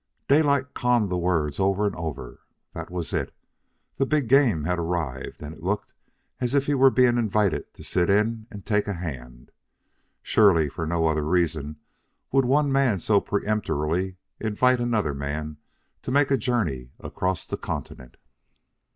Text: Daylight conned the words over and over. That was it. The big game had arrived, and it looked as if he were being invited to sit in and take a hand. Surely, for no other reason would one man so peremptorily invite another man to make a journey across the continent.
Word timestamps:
Daylight 0.27 0.73
conned 0.73 1.11
the 1.11 1.17
words 1.19 1.59
over 1.59 1.85
and 1.85 1.95
over. 1.95 2.39
That 2.73 2.89
was 2.89 3.13
it. 3.13 3.31
The 3.97 4.07
big 4.07 4.27
game 4.27 4.63
had 4.63 4.79
arrived, 4.79 5.43
and 5.43 5.53
it 5.53 5.61
looked 5.61 5.93
as 6.39 6.55
if 6.55 6.65
he 6.65 6.73
were 6.73 6.89
being 6.89 7.19
invited 7.19 7.71
to 7.75 7.83
sit 7.83 8.09
in 8.09 8.47
and 8.49 8.65
take 8.65 8.87
a 8.87 8.93
hand. 8.93 9.51
Surely, 10.23 10.69
for 10.69 10.87
no 10.87 11.05
other 11.05 11.23
reason 11.23 11.75
would 12.31 12.45
one 12.45 12.71
man 12.71 12.99
so 12.99 13.21
peremptorily 13.21 14.17
invite 14.39 14.79
another 14.79 15.13
man 15.13 15.57
to 16.01 16.09
make 16.09 16.31
a 16.31 16.35
journey 16.37 16.89
across 16.99 17.45
the 17.45 17.55
continent. 17.55 18.17